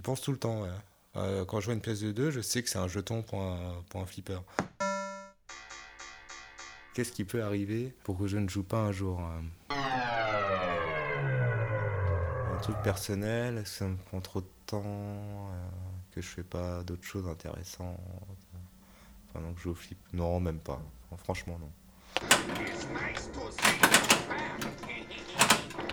[0.00, 0.62] pense tout le temps.
[0.62, 0.70] ouais.
[1.16, 3.40] Euh, quand je vois une pièce de 2, je sais que c'est un jeton pour
[3.40, 4.42] un, flipper.
[6.92, 9.40] Qu'est-ce qui peut arriver pour que je ne joue pas un jour euh
[12.54, 15.68] Un truc personnel, ça me prend trop de temps, euh,
[16.12, 17.98] que je fais pas d'autres choses intéressantes.
[19.32, 19.98] Pendant que je joue au flip?
[20.12, 20.82] Non, même pas.
[21.18, 21.70] Franchement, non.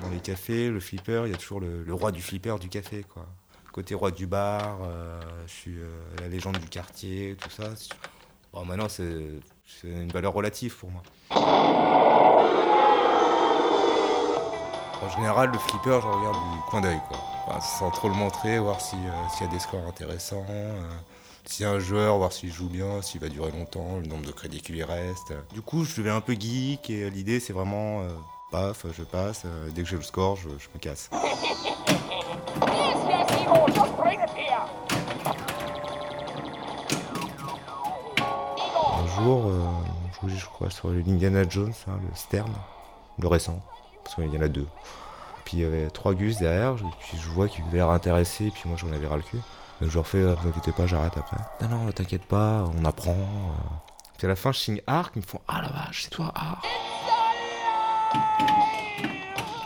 [0.00, 2.68] Dans les cafés, le flipper, il y a toujours le, le roi du flipper du
[2.68, 3.28] café, quoi.
[3.72, 5.88] Côté roi du bar, euh, je suis euh,
[6.20, 7.64] la légende du quartier, tout ça.
[8.52, 9.08] Bon, maintenant, c'est
[9.84, 11.02] une valeur relative pour moi.
[15.02, 17.60] En général, le flipper, je regarde du coin d'œil, quoi.
[17.60, 20.80] Sans trop le montrer, voir si, euh, s'il y a des scores intéressants, euh,
[21.46, 24.26] s'il y a un joueur, voir s'il joue bien, s'il va durer longtemps, le nombre
[24.26, 25.32] de crédits qui lui reste.
[25.52, 28.08] Du coup, je deviens un peu geek et l'idée, c'est vraiment, euh,
[28.50, 31.10] paf, je passe, dès que j'ai le score, je me casse.
[38.98, 39.66] Un jour, euh,
[40.12, 42.50] je jouais, je crois, sur l'Indiana Jones, hein, le Stern,
[43.18, 43.60] le récent,
[44.04, 44.66] parce qu'il y en a deux.
[45.44, 48.62] Puis il y avait trois gus derrière, puis je vois qu'ils avaient l'air intéressés, puis
[48.66, 49.40] moi j'en avais ras le cul.
[49.80, 51.36] Donc je leur fais, euh, vous inquiétez pas, j'arrête après.
[51.62, 53.10] Non, non, t'inquiète pas, on apprend.
[53.12, 53.74] euh.
[54.18, 56.30] Puis à la fin, je signe Arc, ils me font, ah la vache, c'est toi,
[56.34, 56.64] Arc.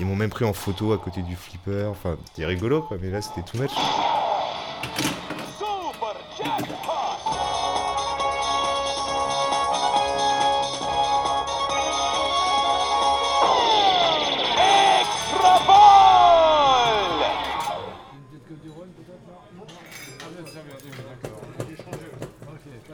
[0.00, 3.10] Ils m'ont même pris en photo à côté du flipper, enfin, c'était rigolo quoi, mais
[3.10, 3.70] là c'était too much.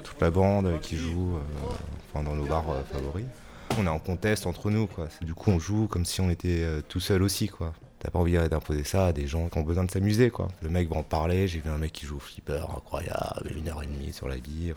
[0.03, 1.69] toute la bande qui joue euh,
[2.13, 3.27] enfin, dans nos bars euh, favoris.
[3.79, 5.09] On est en contest entre nous, quoi.
[5.23, 7.73] Du coup, on joue comme si on était euh, tout seul aussi, quoi.
[7.99, 10.49] T'as pas envie d'imposer ça à des gens qui ont besoin de s'amuser, quoi.
[10.63, 13.69] Le mec va en parler, j'ai vu un mec qui joue au flipper, incroyable, une
[13.69, 14.75] heure et demie sur la bille.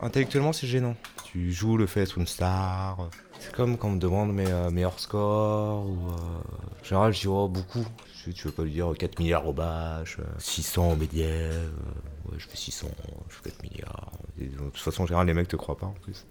[0.00, 0.96] Intellectuellement, c'est gênant.
[1.24, 3.08] Tu joues le fait sous une star.
[3.38, 6.10] C'est comme quand on me demande mes euh, meilleurs scores, ou...
[6.10, 7.84] euh, En général, je dis, oh, beaucoup.
[8.24, 12.36] Tu, veux pas lui dire 4 milliards au bâche, euh, 600 au médiève, euh, ouais,
[12.38, 12.86] je fais 600,
[13.28, 14.12] je fais 4 milliards.
[14.38, 16.24] De toute façon, en général, les mecs te croient pas, en plus.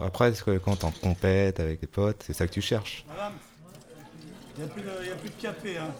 [0.00, 0.32] Après,
[0.64, 3.04] quand t'es en compète avec tes potes, c'est ça que tu cherches.
[3.08, 3.32] Madame,
[4.56, 5.78] il n'y a, plus de- y a plus de café.
[5.78, 5.90] Hein.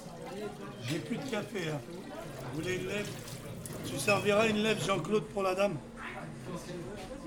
[0.82, 1.68] J'ai plus de café.
[1.70, 1.80] Hein.
[2.52, 3.08] Vous voulez une lèvre?
[3.86, 5.76] Tu serviras une lèvre, Jean-Claude, pour la dame?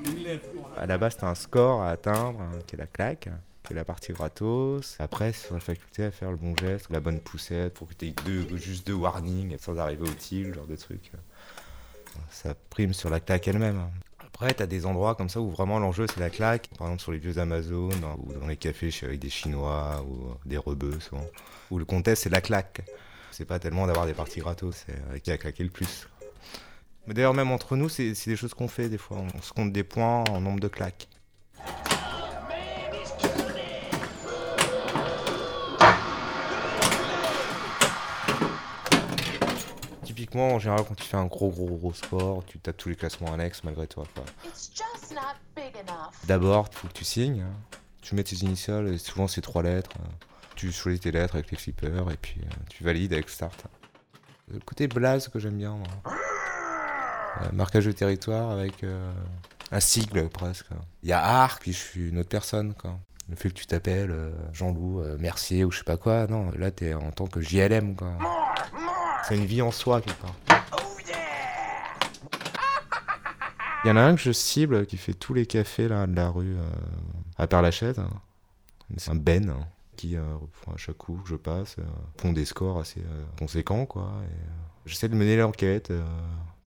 [0.05, 0.43] Une lèvre.
[0.77, 3.29] À la base, t'as un score à atteindre, hein, qui est la claque,
[3.63, 4.95] qui est la partie gratos.
[4.99, 7.93] Après, c'est sur la faculté à faire le bon geste, la bonne poussette, pour que
[7.93, 11.11] t'aies deux, juste deux warnings, sans arriver au til, genre de trucs.
[12.29, 13.89] Ça prime sur la claque elle-même.
[14.35, 14.45] Hein.
[14.45, 16.69] Après, t'as des endroits comme ça où vraiment l'enjeu c'est la claque.
[16.77, 20.29] Par exemple, sur les vieux Amazones, dans- ou dans les cafés avec des Chinois, ou
[20.29, 21.25] euh, des rebeux, souvent.
[21.71, 22.81] Où le contest c'est la claque.
[23.31, 26.07] C'est pas tellement d'avoir des parties gratos, c'est euh, qui a claqué le plus.
[27.07, 29.17] Mais d'ailleurs, même entre nous, c'est des choses qu'on fait des fois.
[29.35, 31.07] On se compte des points en nombre de claques.
[40.43, 43.33] En général, quand tu fais un gros, gros, gros score, tu tapes tous les classements
[43.33, 44.03] annexes malgré toi.
[46.25, 47.41] D'abord, il faut que tu signes.
[47.41, 47.77] hein.
[48.01, 49.91] Tu mets tes initiales, et souvent c'est trois lettres.
[49.99, 50.09] hein.
[50.55, 53.65] Tu choisis tes lettres avec les flippers, et puis euh, tu valides avec Start.
[54.47, 55.87] Le côté blaze que j'aime bien, moi.
[57.41, 59.11] Euh, marquage de territoire avec euh,
[59.71, 60.67] un sigle presque.
[61.03, 62.73] Il y a Arc, puis je suis une autre personne.
[62.75, 62.97] Quoi.
[63.29, 64.15] Le fait que tu t'appelles
[64.53, 67.95] Jean-Loup Mercier ou je sais pas quoi, non, là t'es en tant que JLM.
[67.95, 68.13] quoi.
[69.27, 70.35] C'est une vie en soi quelque part.
[73.83, 76.15] Il y en a un que je cible qui fait tous les cafés là, de
[76.15, 76.69] la rue euh,
[77.37, 77.99] à Père-Lachaise.
[77.99, 78.09] hein.
[78.97, 80.23] C'est un Ben hein, qui, euh,
[80.67, 81.83] à chaque coup que je passe, euh,
[82.17, 83.85] pond des scores assez euh, conséquents.
[83.85, 84.11] quoi.
[84.85, 85.91] J'essaie de mener l'enquête.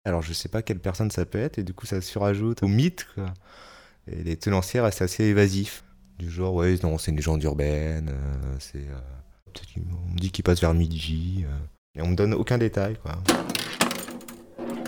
[0.05, 2.69] Alors je sais pas quelle personne ça peut être et du coup ça surajoute au
[2.69, 3.07] mythe.
[4.07, 5.85] Et les tenanciers restent assez évasifs.
[6.19, 8.15] Du genre, ouais, non, c'est une légende urbaine,
[8.61, 8.87] c'est...
[9.77, 11.45] on me dit qu'il passe vers midi.
[11.97, 13.13] Et on me donne aucun détail, quoi.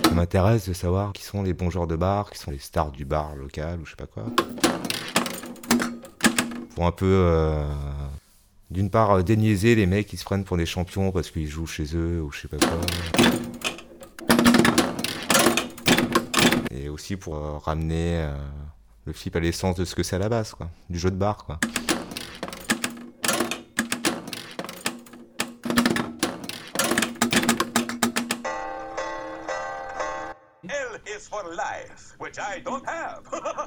[0.05, 2.91] Ça m'intéresse de savoir qui sont les bons joueurs de bar, qui sont les stars
[2.91, 4.25] du bar local ou je sais pas quoi.
[6.75, 7.65] Pour un peu, euh,
[8.71, 11.67] d'une part, euh, déniaiser les mecs qui se prennent pour des champions parce qu'ils jouent
[11.67, 12.81] chez eux ou je sais pas quoi.
[16.71, 18.29] Et aussi pour euh, ramener
[19.05, 20.71] le flip à l'essence de ce que c'est à la base, quoi.
[20.91, 21.61] Du jeu de bar, quoi.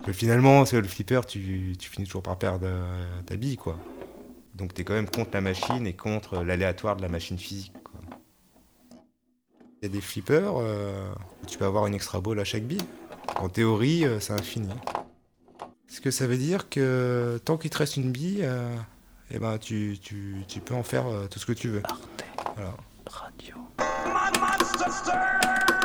[0.08, 3.78] Mais finalement, c'est le flipper, tu, tu finis toujours par perdre euh, ta bille, quoi.
[4.56, 8.00] Donc t'es quand même contre la machine et contre l'aléatoire de la machine physique, quoi.
[9.82, 11.10] Il y a des flippers, euh,
[11.42, 12.82] où tu peux avoir une extra ball à chaque bille.
[13.38, 14.70] En théorie, euh, c'est infini.
[15.88, 18.76] Ce que ça veut dire que tant qu'il te reste une bille, euh,
[19.32, 21.82] eh ben, tu, tu- tu peux en faire euh, tout ce que tu veux?
[22.56, 22.74] Voilà.
[24.06, 25.79] My monster stir!